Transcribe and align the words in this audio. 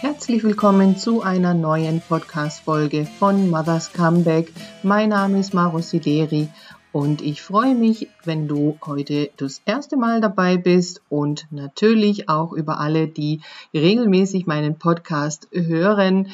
Herzlich 0.00 0.42
willkommen 0.44 0.96
zu 0.96 1.20
einer 1.20 1.52
neuen 1.52 2.00
Podcast-Folge 2.00 3.04
von 3.04 3.50
Mother's 3.50 3.92
Comeback. 3.92 4.50
Mein 4.82 5.10
Name 5.10 5.38
ist 5.38 5.52
Maro 5.52 5.80
Sideri 5.80 6.48
und 6.90 7.20
ich 7.20 7.42
freue 7.42 7.74
mich, 7.74 8.08
wenn 8.24 8.48
du 8.48 8.78
heute 8.86 9.28
das 9.36 9.60
erste 9.66 9.98
Mal 9.98 10.22
dabei 10.22 10.56
bist 10.56 11.02
und 11.10 11.48
natürlich 11.50 12.30
auch 12.30 12.54
über 12.54 12.80
alle, 12.80 13.08
die 13.08 13.42
regelmäßig 13.74 14.46
meinen 14.46 14.78
Podcast 14.78 15.48
hören 15.52 16.28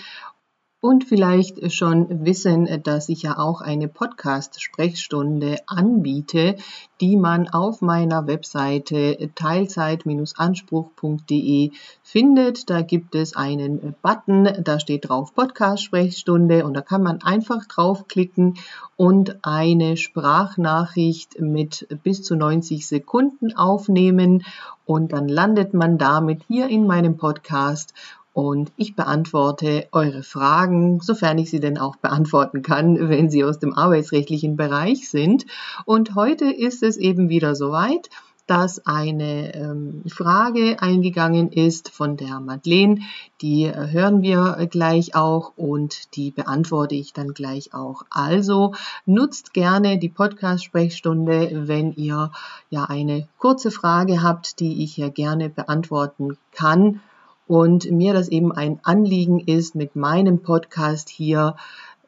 und 0.87 1.03
vielleicht 1.03 1.73
schon 1.73 2.25
wissen, 2.25 2.68
dass 2.84 3.09
ich 3.09 3.23
ja 3.23 3.39
auch 3.39 3.61
eine 3.61 3.89
Podcast-Sprechstunde 3.89 5.57
anbiete, 5.66 6.55
die 7.00 7.16
man 7.16 7.48
auf 7.48 7.82
meiner 7.82 8.29
Webseite 8.29 9.30
teilzeit-anspruch.de 9.35 11.72
findet. 12.04 12.71
Da 12.71 12.82
gibt 12.82 13.17
es 13.17 13.35
einen 13.35 13.96
Button, 14.00 14.49
da 14.62 14.79
steht 14.79 15.08
drauf 15.08 15.35
Podcast-Sprechstunde 15.35 16.64
und 16.64 16.75
da 16.75 16.82
kann 16.82 17.03
man 17.03 17.21
einfach 17.21 17.66
draufklicken 17.66 18.55
und 18.94 19.44
eine 19.44 19.96
Sprachnachricht 19.96 21.41
mit 21.41 21.89
bis 22.05 22.22
zu 22.22 22.36
90 22.36 22.86
Sekunden 22.86 23.57
aufnehmen 23.57 24.44
und 24.85 25.13
dann 25.13 25.27
landet 25.27 25.75
man 25.75 25.99
damit 25.99 26.44
hier 26.46 26.68
in 26.68 26.86
meinem 26.86 27.16
Podcast 27.16 27.93
und 28.36 28.71
ich 28.76 28.95
beantworte 28.95 29.89
eure 29.93 30.22
Fragen, 30.22 31.00
sofern 31.00 31.39
ich 31.39 31.49
sie 31.49 31.58
denn 31.58 31.79
auch 31.79 31.96
beantworten 31.96 32.61
kann, 32.61 33.08
wenn 33.08 33.31
sie 33.31 33.42
aus 33.44 33.58
dem 33.58 33.72
arbeitsrechtlichen 33.72 34.56
Bereich 34.56 35.08
sind. 35.08 35.47
Und 35.86 36.14
heute 36.14 36.44
ist 36.44 36.83
es 36.83 36.98
eben 36.98 37.30
wieder 37.30 37.55
soweit 37.55 38.11
dass 38.47 38.86
eine 38.86 39.56
ähm, 39.56 40.05
Frage 40.06 40.77
eingegangen 40.80 41.50
ist 41.50 41.89
von 41.89 42.17
der 42.17 42.39
Madeleine. 42.39 43.00
Die 43.41 43.64
äh, 43.64 43.91
hören 43.91 44.22
wir 44.22 44.69
gleich 44.70 45.16
auch 45.16 45.55
und 45.56 46.14
die 46.14 46.30
beantworte 46.30 46.94
ich 46.94 47.12
dann 47.12 47.34
gleich 47.34 47.75
auch. 47.75 48.03
Also 48.08 48.72
nutzt 49.05 49.53
gerne 49.53 49.98
die 49.98 50.10
Podcast-Sprechstunde, 50.10 51.66
wenn 51.66 51.92
ihr 51.94 52.30
ja 52.70 52.84
eine 52.84 53.27
kurze 53.38 53.72
Frage 53.72 54.22
habt, 54.22 54.60
die 54.60 54.84
ich 54.84 54.97
ja 54.97 55.08
gerne 55.08 55.48
beantworten 55.48 56.36
kann 56.53 57.00
und 57.47 57.91
mir 57.91 58.12
das 58.12 58.28
eben 58.28 58.52
ein 58.52 58.80
Anliegen 58.83 59.41
ist, 59.41 59.75
mit 59.75 59.97
meinem 59.97 60.41
Podcast 60.42 61.08
hier, 61.08 61.56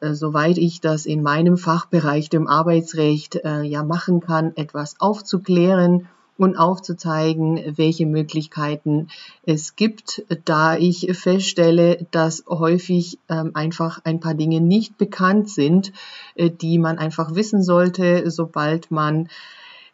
äh, 0.01 0.13
soweit 0.13 0.57
ich 0.57 0.81
das 0.81 1.05
in 1.05 1.23
meinem 1.23 1.57
Fachbereich, 1.57 2.29
dem 2.29 2.47
Arbeitsrecht, 2.47 3.35
äh, 3.43 3.63
ja 3.63 3.83
machen 3.83 4.19
kann, 4.19 4.53
etwas 4.55 4.99
aufzuklären 4.99 6.07
und 6.37 6.55
aufzuzeigen, 6.55 7.59
welche 7.75 8.05
Möglichkeiten 8.05 9.09
es 9.43 9.75
gibt, 9.75 10.23
da 10.45 10.77
ich 10.77 11.09
feststelle, 11.11 12.07
dass 12.11 12.45
häufig 12.47 13.19
ähm, 13.27 13.51
einfach 13.55 13.99
ein 14.05 14.21
paar 14.21 14.35
Dinge 14.35 14.61
nicht 14.61 14.97
bekannt 14.97 15.49
sind, 15.49 15.91
äh, 16.35 16.49
die 16.49 16.79
man 16.79 16.97
einfach 16.97 17.35
wissen 17.35 17.61
sollte, 17.61 18.31
sobald 18.31 18.89
man 18.89 19.27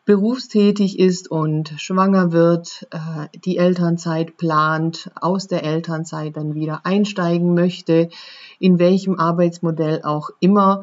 berufstätig 0.05 0.99
ist 0.99 1.29
und 1.29 1.73
schwanger 1.77 2.31
wird, 2.31 2.87
äh, 2.91 3.27
die 3.43 3.57
Elternzeit 3.57 4.37
plant, 4.37 5.11
aus 5.19 5.47
der 5.47 5.63
Elternzeit 5.63 6.37
dann 6.37 6.53
wieder 6.53 6.85
einsteigen 6.85 7.55
möchte, 7.55 8.09
in 8.59 8.77
welchem 8.77 9.19
Arbeitsmodell 9.19 10.03
auch 10.03 10.29
immer. 10.39 10.81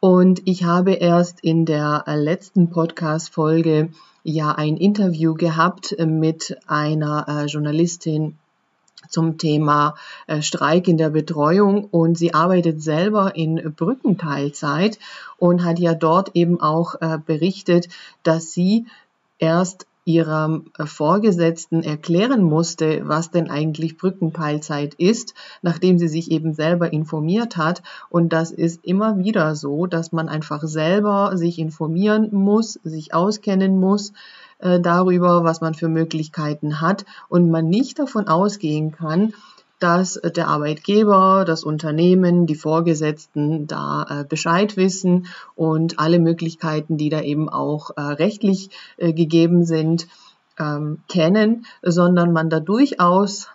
Und 0.00 0.42
ich 0.44 0.64
habe 0.64 0.92
erst 0.92 1.40
in 1.40 1.64
der 1.64 2.04
letzten 2.06 2.70
Podcast-Folge 2.70 3.90
ja 4.24 4.50
ein 4.52 4.76
Interview 4.76 5.34
gehabt 5.34 5.96
mit 6.04 6.56
einer 6.66 7.26
äh, 7.28 7.46
Journalistin 7.46 8.36
zum 9.08 9.38
Thema 9.38 9.94
äh, 10.26 10.42
Streik 10.42 10.88
in 10.88 10.98
der 10.98 11.10
Betreuung 11.10 11.84
und 11.84 12.18
sie 12.18 12.34
arbeitet 12.34 12.82
selber 12.82 13.36
in 13.36 13.74
Brückenteilzeit 13.76 14.98
und 15.38 15.64
hat 15.64 15.78
ja 15.78 15.94
dort 15.94 16.34
eben 16.34 16.60
auch 16.60 16.94
äh, 17.00 17.18
berichtet, 17.24 17.88
dass 18.22 18.52
sie 18.52 18.86
erst 19.38 19.86
ihrem 20.06 20.70
äh, 20.78 20.86
Vorgesetzten 20.86 21.82
erklären 21.82 22.42
musste, 22.42 23.02
was 23.08 23.32
denn 23.32 23.50
eigentlich 23.50 23.98
Brückenteilzeit 23.98 24.94
ist, 24.94 25.34
nachdem 25.62 25.98
sie 25.98 26.08
sich 26.08 26.30
eben 26.30 26.54
selber 26.54 26.92
informiert 26.92 27.56
hat. 27.56 27.82
Und 28.08 28.32
das 28.32 28.52
ist 28.52 28.84
immer 28.84 29.18
wieder 29.18 29.56
so, 29.56 29.86
dass 29.86 30.12
man 30.12 30.28
einfach 30.28 30.62
selber 30.62 31.36
sich 31.36 31.58
informieren 31.58 32.28
muss, 32.32 32.74
sich 32.84 33.14
auskennen 33.14 33.78
muss, 33.80 34.12
äh, 34.58 34.80
darüber, 34.80 35.44
was 35.44 35.60
man 35.60 35.74
für 35.74 35.88
Möglichkeiten 35.88 36.80
hat 36.80 37.04
und 37.28 37.50
man 37.50 37.68
nicht 37.68 37.98
davon 37.98 38.28
ausgehen 38.28 38.92
kann, 38.92 39.34
dass 39.78 40.14
der 40.14 40.48
Arbeitgeber, 40.48 41.44
das 41.46 41.62
Unternehmen, 41.62 42.46
die 42.46 42.54
Vorgesetzten 42.54 43.66
da 43.66 44.06
äh, 44.08 44.24
Bescheid 44.24 44.76
wissen 44.76 45.26
und 45.54 45.98
alle 45.98 46.18
Möglichkeiten, 46.18 46.96
die 46.96 47.10
da 47.10 47.20
eben 47.20 47.48
auch 47.48 47.90
äh, 47.96 48.00
rechtlich 48.00 48.70
äh, 48.96 49.12
gegeben 49.12 49.64
sind, 49.64 50.06
ähm, 50.58 50.98
kennen, 51.08 51.66
sondern 51.82 52.32
man 52.32 52.48
da 52.48 52.60
durchaus 52.60 53.48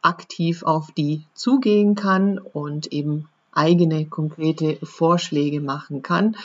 aktiv 0.00 0.62
auf 0.62 0.92
die 0.92 1.24
zugehen 1.34 1.94
kann 1.94 2.38
und 2.38 2.86
eben 2.92 3.28
eigene 3.52 4.06
konkrete 4.06 4.78
Vorschläge 4.82 5.60
machen 5.60 6.02
kann. 6.02 6.36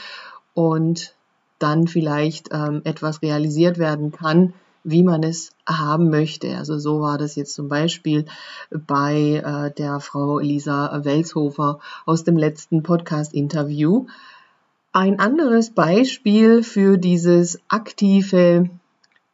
Und 0.54 1.14
dann 1.62 1.88
vielleicht 1.88 2.50
ähm, 2.52 2.82
etwas 2.84 3.22
realisiert 3.22 3.78
werden 3.78 4.12
kann, 4.12 4.54
wie 4.84 5.04
man 5.04 5.24
es 5.24 5.52
haben 5.68 6.10
möchte. 6.10 6.58
Also 6.58 6.80
so 6.80 7.02
war 7.02 7.18
das 7.18 7.36
jetzt 7.36 7.54
zum 7.54 7.70
Beispiel 7.70 8.26
bei 8.72 9.42
äh, 9.44 9.72
der 9.72 10.00
Frau 10.00 10.40
Lisa 10.40 11.04
Welshofer 11.04 11.80
aus 12.06 12.24
dem 12.24 12.38
letzten 12.38 12.84
Podcast-Interview. 12.84 14.08
Ein 14.92 15.20
anderes 15.20 15.70
Beispiel 15.70 16.64
für 16.64 16.98
dieses 16.98 17.60
aktive 17.70 18.70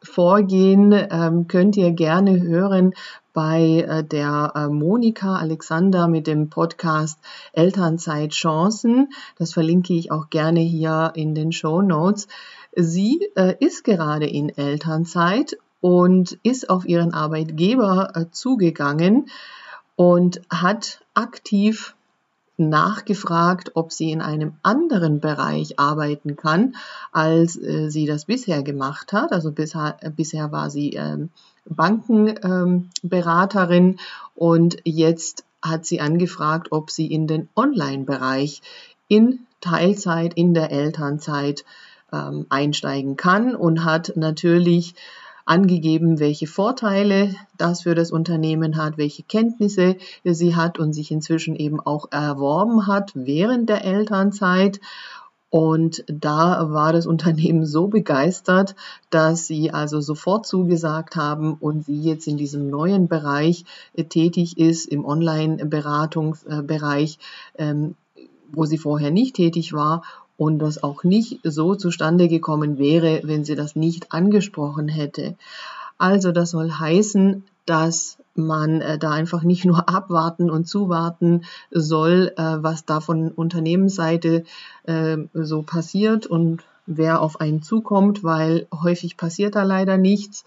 Vorgehen 0.00 0.92
ähm, 0.92 1.48
könnt 1.48 1.76
ihr 1.76 1.90
gerne 1.90 2.40
hören 2.40 2.94
bei 3.38 3.86
äh, 3.86 4.02
der 4.02 4.52
äh, 4.56 4.66
Monika 4.66 5.36
Alexander 5.36 6.08
mit 6.08 6.26
dem 6.26 6.50
Podcast 6.50 7.20
Elternzeit 7.52 8.32
Chancen. 8.32 9.10
Das 9.38 9.52
verlinke 9.52 9.92
ich 9.92 10.10
auch 10.10 10.28
gerne 10.28 10.58
hier 10.58 11.12
in 11.14 11.36
den 11.36 11.52
Show 11.52 11.80
Notes. 11.80 12.26
Sie 12.74 13.28
äh, 13.36 13.54
ist 13.60 13.84
gerade 13.84 14.26
in 14.26 14.48
Elternzeit 14.48 15.56
und 15.80 16.36
ist 16.42 16.68
auf 16.68 16.84
ihren 16.84 17.14
Arbeitgeber 17.14 18.26
zugegangen 18.32 19.26
und 19.94 20.40
hat 20.50 21.04
aktiv 21.14 21.94
nachgefragt, 22.58 23.70
ob 23.74 23.92
sie 23.92 24.10
in 24.10 24.20
einem 24.20 24.54
anderen 24.62 25.20
Bereich 25.20 25.78
arbeiten 25.78 26.36
kann, 26.36 26.74
als 27.12 27.56
äh, 27.56 27.88
sie 27.88 28.04
das 28.06 28.26
bisher 28.26 28.62
gemacht 28.62 29.12
hat. 29.12 29.32
Also 29.32 29.52
bisher, 29.52 29.96
äh, 30.00 30.10
bisher 30.10 30.52
war 30.52 30.70
sie 30.70 30.94
ähm, 30.94 31.30
Bankenberaterin 31.64 33.84
ähm, 33.84 33.98
und 34.34 34.76
jetzt 34.84 35.44
hat 35.62 35.86
sie 35.86 36.00
angefragt, 36.00 36.68
ob 36.70 36.90
sie 36.90 37.06
in 37.06 37.26
den 37.26 37.48
Online-Bereich 37.56 38.60
in 39.08 39.40
Teilzeit, 39.60 40.34
in 40.34 40.54
der 40.54 40.70
Elternzeit 40.70 41.64
ähm, 42.12 42.46
einsteigen 42.48 43.16
kann 43.16 43.54
und 43.54 43.84
hat 43.84 44.12
natürlich 44.16 44.94
angegeben, 45.48 46.20
welche 46.20 46.46
Vorteile 46.46 47.34
das 47.56 47.82
für 47.82 47.94
das 47.94 48.12
Unternehmen 48.12 48.76
hat, 48.76 48.98
welche 48.98 49.22
Kenntnisse 49.22 49.96
sie 50.24 50.54
hat 50.54 50.78
und 50.78 50.92
sich 50.92 51.10
inzwischen 51.10 51.56
eben 51.56 51.80
auch 51.80 52.12
erworben 52.12 52.86
hat 52.86 53.12
während 53.14 53.70
der 53.70 53.82
Elternzeit. 53.84 54.78
Und 55.50 56.04
da 56.06 56.70
war 56.70 56.92
das 56.92 57.06
Unternehmen 57.06 57.64
so 57.64 57.88
begeistert, 57.88 58.74
dass 59.08 59.46
sie 59.46 59.70
also 59.70 60.02
sofort 60.02 60.46
zugesagt 60.46 61.16
haben 61.16 61.54
und 61.54 61.86
sie 61.86 62.02
jetzt 62.02 62.28
in 62.28 62.36
diesem 62.36 62.68
neuen 62.68 63.08
Bereich 63.08 63.64
äh, 63.94 64.04
tätig 64.04 64.58
ist, 64.58 64.84
im 64.86 65.06
Online-Beratungsbereich, 65.06 67.18
ähm, 67.56 67.94
wo 68.52 68.66
sie 68.66 68.78
vorher 68.78 69.10
nicht 69.10 69.36
tätig 69.36 69.72
war 69.72 70.02
und 70.38 70.60
das 70.60 70.82
auch 70.82 71.04
nicht 71.04 71.40
so 71.42 71.74
zustande 71.74 72.28
gekommen 72.28 72.78
wäre, 72.78 73.20
wenn 73.24 73.44
sie 73.44 73.56
das 73.56 73.76
nicht 73.76 74.12
angesprochen 74.12 74.88
hätte. 74.88 75.34
Also 75.98 76.32
das 76.32 76.52
soll 76.52 76.70
heißen, 76.70 77.44
dass 77.66 78.18
man 78.36 78.80
äh, 78.80 78.98
da 78.98 79.10
einfach 79.10 79.42
nicht 79.42 79.64
nur 79.64 79.88
abwarten 79.94 80.48
und 80.48 80.66
zuwarten 80.66 81.42
soll, 81.70 82.32
äh, 82.36 82.42
was 82.62 82.86
da 82.86 83.00
von 83.00 83.32
Unternehmensseite 83.32 84.44
äh, 84.84 85.18
so 85.34 85.62
passiert 85.62 86.26
und 86.26 86.62
wer 86.86 87.20
auf 87.20 87.40
einen 87.40 87.62
zukommt, 87.62 88.22
weil 88.22 88.68
häufig 88.72 89.16
passiert 89.16 89.56
da 89.56 89.64
leider 89.64 89.98
nichts 89.98 90.44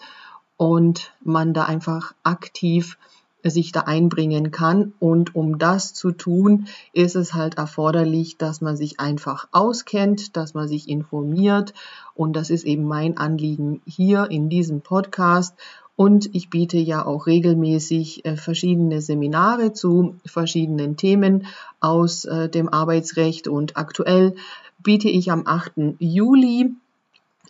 und 0.55 1.11
man 1.21 1.53
da 1.53 1.65
einfach 1.65 2.13
aktiv 2.23 2.97
sich 3.43 3.71
da 3.71 3.81
einbringen 3.81 4.51
kann. 4.51 4.93
Und 4.99 5.35
um 5.35 5.57
das 5.57 5.93
zu 5.93 6.11
tun, 6.11 6.67
ist 6.93 7.15
es 7.15 7.33
halt 7.33 7.57
erforderlich, 7.57 8.37
dass 8.37 8.61
man 8.61 8.77
sich 8.77 8.99
einfach 8.99 9.47
auskennt, 9.51 10.35
dass 10.37 10.53
man 10.53 10.67
sich 10.67 10.87
informiert. 10.87 11.73
Und 12.13 12.35
das 12.35 12.49
ist 12.49 12.65
eben 12.65 12.83
mein 12.83 13.17
Anliegen 13.17 13.81
hier 13.85 14.29
in 14.29 14.49
diesem 14.49 14.81
Podcast, 14.81 15.55
Und 15.95 16.33
ich 16.33 16.49
biete 16.49 16.77
ja 16.77 17.05
auch 17.05 17.27
regelmäßig 17.27 18.25
äh, 18.25 18.35
verschiedene 18.35 19.01
Seminare 19.01 19.71
zu 19.73 20.15
verschiedenen 20.25 20.97
Themen 20.97 21.45
aus 21.79 22.25
äh, 22.25 22.49
dem 22.49 22.69
Arbeitsrecht. 22.69 23.47
Und 23.47 23.77
aktuell 23.77 24.33
biete 24.81 25.09
ich 25.09 25.31
am 25.31 25.43
8. 25.45 25.97
Juli 25.99 26.71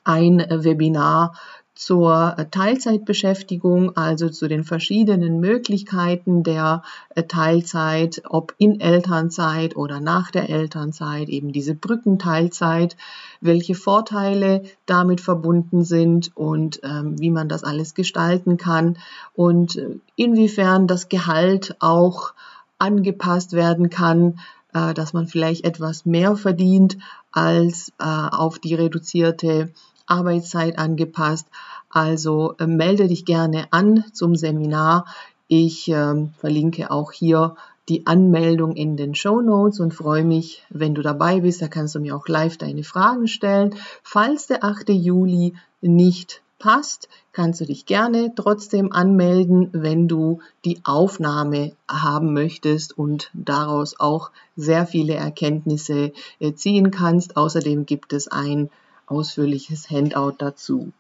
ein 0.04 0.40
Webinar 0.50 1.34
zur 1.74 2.36
Teilzeitbeschäftigung, 2.52 3.96
also 3.96 4.30
zu 4.30 4.48
den 4.48 4.64
verschiedenen 4.64 5.40
Möglichkeiten 5.40 6.44
der 6.44 6.84
äh, 7.16 7.24
Teilzeit, 7.24 8.22
ob 8.30 8.54
in 8.58 8.80
Elternzeit 8.80 9.76
oder 9.76 10.00
nach 10.00 10.32
der 10.32 10.50
Elternzeit, 10.50 11.30
eben 11.30 11.52
diese 11.52 11.74
Brückenteilzeit, 11.74 12.98
welche 13.40 13.76
Vorteile 13.76 14.64
damit 14.86 15.22
verbunden 15.22 15.84
sind 15.84 16.36
und 16.36 16.82
ähm, 16.84 17.20
wie 17.20 17.32
man 17.32 17.48
das 17.48 17.64
alles 17.64 17.94
gestalten 17.94 18.58
kann 18.58 18.98
und 19.34 19.78
äh, 19.78 19.98
inwiefern 20.16 20.88
das 20.88 21.10
Gehalt 21.10 21.76
auch 21.80 22.34
angepasst 22.80 23.54
werden 23.54 23.90
kann, 23.90 24.40
äh, 24.74 24.94
dass 24.94 25.14
man 25.14 25.28
vielleicht 25.28 25.64
etwas 25.66 26.06
mehr 26.06 26.36
verdient 26.36 26.98
als 27.32 27.94
äh, 28.00 28.04
auf 28.04 28.60
die 28.60 28.76
reduzierte 28.76 29.72
Arbeitszeit 30.12 30.78
angepasst. 30.78 31.48
Also 31.90 32.56
äh, 32.60 32.68
melde 32.68 33.08
dich 33.08 33.26
gerne 33.26 33.66
an 33.72 34.06
zum 34.14 34.36
Seminar. 34.36 35.06
Ich 35.48 35.90
äh, 35.90 36.28
verlinke 36.38 36.92
auch 36.92 37.12
hier 37.12 37.56
die 37.90 38.06
Anmeldung 38.08 38.76
in 38.76 38.96
den 38.96 39.16
Show 39.16 39.42
Notes 39.42 39.80
und 39.80 39.94
freue 39.94 40.24
mich, 40.24 40.64
wenn 40.70 40.96
du 40.96 41.02
dabei 41.02 41.42
bist. 41.42 41.62
Da 41.62 41.68
kannst 41.68 41.96
du 41.96 42.00
mir 42.00 42.16
auch 42.16 42.28
live 42.28 42.58
deine 42.58 42.84
Fragen 42.84 43.28
stellen. 43.28 43.76
Falls 44.04 44.48
der 44.48 44.64
8. 44.64 44.90
Juli 44.90 45.56
nicht 45.82 46.42
passt, 46.60 47.10
kannst 47.34 47.60
du 47.60 47.66
dich 47.66 47.86
gerne 47.86 48.34
trotzdem 48.36 48.94
anmelden, 48.94 49.70
wenn 49.74 50.08
du 50.08 50.40
die 50.64 50.80
Aufnahme 50.84 51.74
haben 51.90 52.34
möchtest 52.34 52.98
und 52.98 53.32
daraus 53.34 54.00
auch 54.00 54.32
sehr 54.56 54.86
viele 54.86 55.16
Erkenntnisse 55.16 56.14
äh, 56.40 56.54
ziehen 56.54 56.92
kannst. 56.92 57.36
Außerdem 57.36 57.86
gibt 57.86 58.14
es 58.14 58.28
ein 58.28 58.70
ausführliches 59.12 59.90
Handout 59.90 60.36
dazu. 60.38 60.92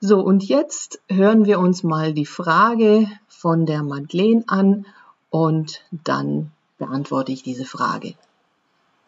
So, 0.00 0.20
und 0.20 0.44
jetzt 0.44 1.00
hören 1.08 1.46
wir 1.46 1.58
uns 1.58 1.82
mal 1.82 2.12
die 2.12 2.26
Frage 2.26 3.08
von 3.28 3.64
der 3.64 3.82
Madeleine 3.82 4.44
an 4.46 4.86
und 5.30 5.82
dann 5.90 6.50
beantworte 6.78 7.32
ich 7.32 7.42
diese 7.42 7.64
Frage. 7.64 8.14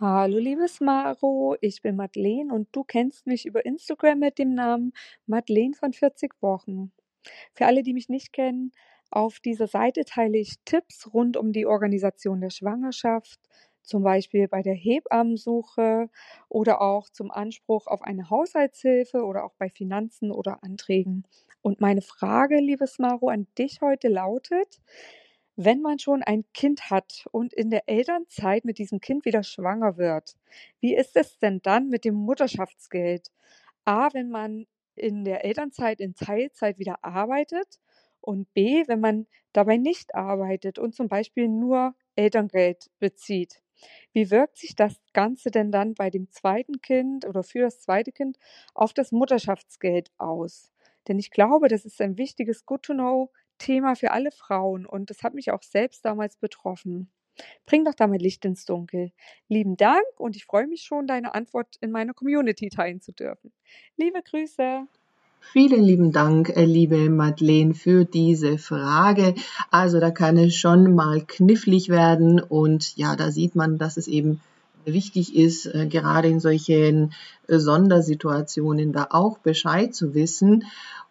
Hallo 0.00 0.38
liebes 0.38 0.80
Maro, 0.80 1.56
ich 1.60 1.82
bin 1.82 1.96
Madeleine 1.96 2.54
und 2.54 2.68
du 2.72 2.84
kennst 2.84 3.26
mich 3.26 3.44
über 3.46 3.66
Instagram 3.66 4.20
mit 4.20 4.38
dem 4.38 4.54
Namen 4.54 4.92
Madeleine 5.26 5.74
von 5.74 5.92
40 5.92 6.40
Wochen. 6.40 6.92
Für 7.52 7.66
alle, 7.66 7.82
die 7.82 7.92
mich 7.92 8.08
nicht 8.08 8.32
kennen, 8.32 8.72
auf 9.10 9.40
dieser 9.40 9.66
Seite 9.66 10.04
teile 10.04 10.38
ich 10.38 10.56
Tipps 10.64 11.12
rund 11.12 11.36
um 11.36 11.52
die 11.52 11.66
Organisation 11.66 12.40
der 12.40 12.50
Schwangerschaft, 12.50 13.40
zum 13.88 14.02
Beispiel 14.02 14.48
bei 14.48 14.62
der 14.62 14.74
Hebammensuche 14.74 16.10
oder 16.48 16.80
auch 16.80 17.08
zum 17.10 17.30
Anspruch 17.30 17.86
auf 17.86 18.02
eine 18.02 18.30
Haushaltshilfe 18.30 19.24
oder 19.24 19.44
auch 19.44 19.54
bei 19.58 19.70
Finanzen 19.70 20.30
oder 20.30 20.62
Anträgen. 20.62 21.24
Und 21.62 21.80
meine 21.80 22.02
Frage, 22.02 22.58
liebes 22.58 22.98
Maro, 22.98 23.28
an 23.28 23.46
dich 23.58 23.80
heute 23.80 24.08
lautet, 24.08 24.80
wenn 25.56 25.80
man 25.80 25.98
schon 25.98 26.22
ein 26.22 26.44
Kind 26.54 26.90
hat 26.90 27.26
und 27.32 27.52
in 27.52 27.70
der 27.70 27.88
Elternzeit 27.88 28.64
mit 28.64 28.78
diesem 28.78 29.00
Kind 29.00 29.24
wieder 29.24 29.42
schwanger 29.42 29.96
wird, 29.96 30.36
wie 30.80 30.94
ist 30.94 31.16
es 31.16 31.38
denn 31.38 31.60
dann 31.62 31.88
mit 31.88 32.04
dem 32.04 32.14
Mutterschaftsgeld? 32.14 33.32
A, 33.84 34.12
wenn 34.14 34.30
man 34.30 34.66
in 34.94 35.24
der 35.24 35.44
Elternzeit 35.44 36.00
in 36.00 36.14
Teilzeit 36.14 36.78
wieder 36.78 37.04
arbeitet 37.04 37.80
und 38.20 38.52
B, 38.54 38.84
wenn 38.86 39.00
man 39.00 39.26
dabei 39.52 39.76
nicht 39.78 40.14
arbeitet 40.14 40.78
und 40.78 40.94
zum 40.94 41.08
Beispiel 41.08 41.48
nur 41.48 41.94
Elterngeld 42.16 42.90
bezieht. 43.00 43.62
Wie 44.12 44.30
wirkt 44.30 44.58
sich 44.58 44.74
das 44.76 45.00
Ganze 45.12 45.50
denn 45.50 45.70
dann 45.72 45.94
bei 45.94 46.10
dem 46.10 46.30
zweiten 46.30 46.80
Kind 46.80 47.26
oder 47.26 47.42
für 47.42 47.60
das 47.60 47.80
zweite 47.80 48.12
Kind 48.12 48.38
auf 48.74 48.92
das 48.92 49.12
Mutterschaftsgeld 49.12 50.10
aus? 50.18 50.72
Denn 51.08 51.18
ich 51.18 51.30
glaube, 51.30 51.68
das 51.68 51.84
ist 51.84 52.00
ein 52.00 52.18
wichtiges 52.18 52.66
Good-to-Know-Thema 52.66 53.94
für 53.96 54.10
alle 54.12 54.30
Frauen 54.30 54.86
und 54.86 55.10
das 55.10 55.22
hat 55.22 55.34
mich 55.34 55.50
auch 55.50 55.62
selbst 55.62 56.04
damals 56.04 56.36
betroffen. 56.36 57.10
Bring 57.66 57.84
doch 57.84 57.94
da 57.94 58.06
mal 58.08 58.18
Licht 58.18 58.44
ins 58.44 58.64
Dunkel. 58.64 59.12
Lieben 59.48 59.76
Dank 59.76 60.04
und 60.18 60.36
ich 60.36 60.44
freue 60.44 60.66
mich 60.66 60.82
schon, 60.82 61.06
deine 61.06 61.34
Antwort 61.34 61.76
in 61.80 61.90
meiner 61.92 62.14
Community 62.14 62.68
teilen 62.68 63.00
zu 63.00 63.12
dürfen. 63.12 63.52
Liebe 63.96 64.22
Grüße. 64.22 64.86
Vielen 65.40 65.82
lieben 65.82 66.12
Dank, 66.12 66.50
äh, 66.50 66.64
liebe 66.64 67.08
Madeleine, 67.08 67.74
für 67.74 68.04
diese 68.04 68.58
Frage. 68.58 69.34
Also 69.70 69.98
da 69.98 70.10
kann 70.10 70.36
es 70.36 70.54
schon 70.54 70.94
mal 70.94 71.22
knifflig 71.26 71.88
werden 71.88 72.40
und 72.40 72.96
ja, 72.96 73.16
da 73.16 73.30
sieht 73.30 73.54
man, 73.54 73.78
dass 73.78 73.96
es 73.96 74.08
eben 74.08 74.40
wichtig 74.84 75.34
ist, 75.34 75.66
äh, 75.66 75.86
gerade 75.86 76.28
in 76.28 76.40
solchen 76.40 77.12
äh, 77.46 77.58
Sondersituationen 77.58 78.92
da 78.92 79.08
auch 79.10 79.38
Bescheid 79.38 79.94
zu 79.94 80.14
wissen. 80.14 80.64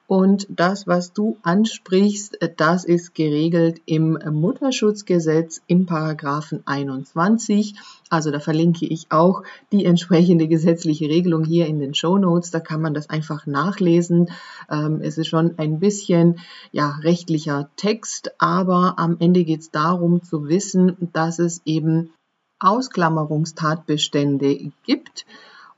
Und 0.08 0.48
das, 0.50 0.88
was 0.88 1.12
du 1.12 1.38
ansprichst, 1.44 2.40
das 2.56 2.86
ist 2.86 3.14
geregelt 3.14 3.82
im 3.86 4.18
Mutterschutzgesetz 4.32 5.62
in 5.68 5.86
Paragraphen 5.86 6.64
21. 6.66 7.76
Also 8.10 8.32
da 8.32 8.40
verlinke 8.40 8.86
ich 8.86 9.08
auch 9.10 9.44
die 9.74 9.84
entsprechende 9.84 10.48
gesetzliche 10.48 11.10
Regelung 11.10 11.44
hier 11.44 11.68
in 11.68 11.82
den 11.82 11.94
Show 11.94 12.18
Notes. 12.18 12.52
Da 12.52 12.62
kann 12.62 12.82
man 12.82 12.94
das 12.94 13.10
einfach 13.10 13.46
nachlesen. 13.48 14.30
Ähm, 14.72 15.02
es 15.02 15.18
ist 15.18 15.28
schon 15.28 15.56
ein 15.58 15.80
bisschen 15.80 16.40
ja, 16.72 16.92
rechtlicher 17.02 17.70
Text, 17.76 18.32
aber 18.38 18.98
am 18.98 19.18
Ende 19.20 19.44
geht 19.44 19.60
es 19.60 19.72
darum 19.72 20.24
zu 20.24 20.48
wissen, 20.48 21.10
dass 21.12 21.40
es 21.40 21.62
eben 21.66 22.14
Ausklammerungstatbestände 22.60 24.72
gibt. 24.86 25.26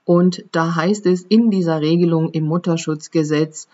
Und 0.06 0.46
da 0.52 0.76
heißt 0.76 1.08
es 1.08 1.24
in 1.24 1.50
dieser 1.50 1.82
Regelung 1.82 2.30
im 2.30 2.46
Mutterschutzgesetz, 2.46 3.68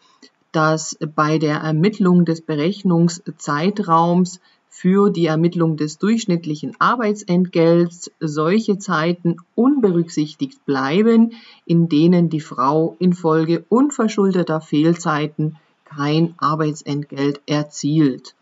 dass 0.56 0.98
bei 1.16 1.38
der 1.38 1.58
Ermittlung 1.58 2.24
des 2.24 2.42
Berechnungszeitraums 2.42 4.40
für 4.70 5.10
die 5.10 5.26
Ermittlung 5.26 5.78
des 5.78 5.98
durchschnittlichen 5.98 6.76
Arbeitsentgelts 6.80 8.12
solche 8.20 8.78
Zeiten 8.78 9.38
unberücksichtigt 9.56 10.66
bleiben, 10.66 11.34
in 11.66 11.90
denen 11.90 12.30
die 12.30 12.40
Frau 12.40 12.96
infolge 13.00 13.66
unverschuldeter 13.70 14.62
Fehlzeiten 14.62 15.58
kein 15.84 16.36
Arbeitsentgelt 16.38 17.42
erzielt. 17.46 18.36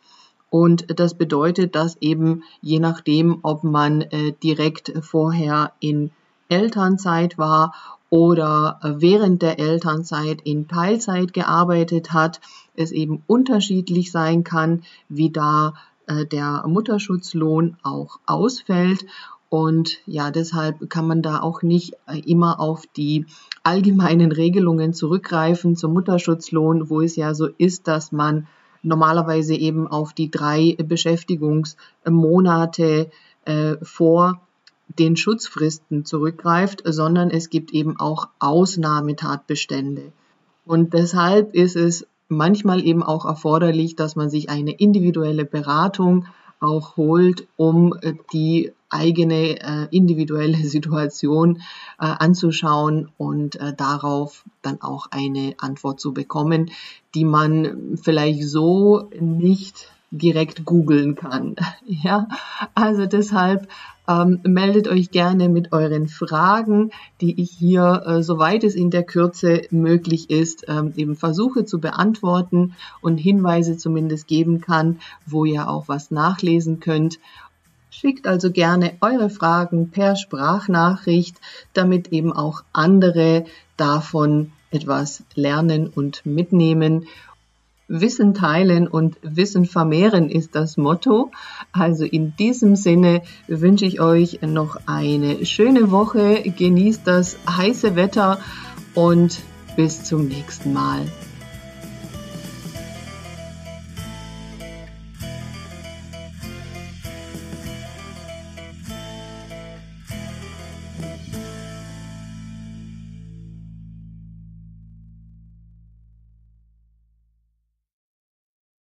Und 0.49 0.99
das 0.99 1.15
bedeutet, 1.15 1.75
dass 1.75 1.97
eben 1.99 2.43
je 2.61 2.79
nachdem, 2.79 3.39
ob 3.41 3.63
man 3.63 4.01
äh, 4.01 4.33
direkt 4.43 4.93
vorher 5.01 5.73
in 5.79 6.11
Elternzeit 6.49 7.37
war 7.39 7.73
oder 8.13 8.79
äh, 8.83 8.93
während 8.97 9.41
der 9.41 9.57
Elternzeit 9.57 10.41
in 10.43 10.67
Teilzeit 10.67 11.33
gearbeitet 11.33 12.13
hat, 12.13 12.41
es 12.75 12.91
eben 12.91 13.23
unterschiedlich 13.25 14.11
sein 14.11 14.43
kann, 14.43 14.83
wie 15.09 15.31
da 15.31 15.73
äh, 16.05 16.27
der 16.27 16.63
Mutterschutzlohn 16.67 17.77
auch 17.81 18.19
ausfällt. 18.27 19.07
Und 19.49 19.97
ja, 20.05 20.29
deshalb 20.29 20.91
kann 20.91 21.07
man 21.07 21.23
da 21.23 21.39
auch 21.39 21.63
nicht 21.63 21.95
äh, 22.05 22.19
immer 22.19 22.59
auf 22.59 22.85
die 22.85 23.25
allgemeinen 23.63 24.31
Regelungen 24.31 24.93
zurückgreifen 24.93 25.75
zum 25.75 25.93
Mutterschutzlohn, 25.93 26.91
wo 26.91 27.01
es 27.01 27.15
ja 27.15 27.33
so 27.33 27.47
ist, 27.57 27.87
dass 27.87 28.11
man 28.11 28.45
normalerweise 28.83 29.55
eben 29.55 29.87
auf 29.87 30.13
die 30.13 30.29
drei 30.29 30.77
Beschäftigungsmonate 30.77 33.09
vor 33.81 34.39
den 34.99 35.15
Schutzfristen 35.15 36.05
zurückgreift, 36.05 36.83
sondern 36.85 37.29
es 37.29 37.49
gibt 37.49 37.71
eben 37.71 37.99
auch 37.99 38.29
Ausnahmetatbestände. 38.39 40.11
Und 40.65 40.93
deshalb 40.93 41.53
ist 41.53 41.75
es 41.75 42.07
manchmal 42.27 42.83
eben 42.83 43.03
auch 43.03 43.25
erforderlich, 43.25 43.95
dass 43.95 44.15
man 44.15 44.29
sich 44.29 44.49
eine 44.49 44.71
individuelle 44.71 45.45
Beratung 45.45 46.25
auch 46.59 46.95
holt, 46.97 47.47
um 47.57 47.93
äh, 48.01 48.13
die 48.31 48.71
eigene 48.89 49.59
äh, 49.59 49.87
individuelle 49.91 50.57
Situation 50.67 51.57
äh, 51.99 52.05
anzuschauen 52.05 53.09
und 53.17 53.55
äh, 53.57 53.73
darauf 53.73 54.43
dann 54.61 54.81
auch 54.81 55.07
eine 55.11 55.55
Antwort 55.57 55.99
zu 55.99 56.13
bekommen, 56.13 56.71
die 57.15 57.25
man 57.25 57.97
vielleicht 58.01 58.43
so 58.43 59.09
nicht 59.19 59.89
direkt 60.13 60.63
googeln 60.65 61.15
kann. 61.15 61.55
Ja, 61.85 62.27
also 62.75 63.05
deshalb 63.05 63.67
ähm, 64.07 64.39
meldet 64.43 64.87
euch 64.87 65.11
gerne 65.11 65.49
mit 65.49 65.73
euren 65.73 66.07
Fragen, 66.07 66.91
die 67.21 67.41
ich 67.41 67.51
hier, 67.51 68.03
äh, 68.05 68.23
soweit 68.23 68.63
es 68.63 68.75
in 68.75 68.89
der 68.89 69.03
Kürze 69.03 69.61
möglich 69.69 70.29
ist, 70.29 70.65
ähm, 70.67 70.93
eben 70.95 71.15
versuche 71.15 71.65
zu 71.65 71.79
beantworten 71.79 72.75
und 73.01 73.17
Hinweise 73.17 73.77
zumindest 73.77 74.27
geben 74.27 74.61
kann, 74.61 74.99
wo 75.25 75.45
ihr 75.45 75.69
auch 75.69 75.87
was 75.87 76.11
nachlesen 76.11 76.79
könnt. 76.79 77.19
Schickt 77.89 78.27
also 78.27 78.51
gerne 78.51 78.93
eure 79.01 79.29
Fragen 79.29 79.89
per 79.89 80.15
Sprachnachricht, 80.15 81.39
damit 81.73 82.09
eben 82.11 82.33
auch 82.33 82.63
andere 82.73 83.45
davon 83.77 84.51
etwas 84.71 85.23
lernen 85.35 85.87
und 85.87 86.25
mitnehmen 86.25 87.07
Wissen 88.01 88.33
teilen 88.33 88.87
und 88.87 89.17
Wissen 89.21 89.65
vermehren 89.65 90.29
ist 90.29 90.55
das 90.55 90.77
Motto. 90.77 91.31
Also 91.71 92.05
in 92.05 92.35
diesem 92.35 92.75
Sinne 92.75 93.21
wünsche 93.47 93.85
ich 93.85 94.01
euch 94.01 94.41
noch 94.41 94.77
eine 94.87 95.45
schöne 95.45 95.91
Woche. 95.91 96.41
Genießt 96.41 97.01
das 97.05 97.37
heiße 97.47 97.95
Wetter 97.95 98.39
und 98.95 99.41
bis 99.75 100.03
zum 100.03 100.27
nächsten 100.27 100.73
Mal. 100.73 101.01